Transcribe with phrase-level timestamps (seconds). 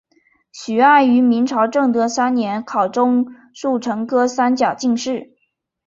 [0.51, 5.35] 徐爱于明朝正德三年考中戊辰科三甲进士。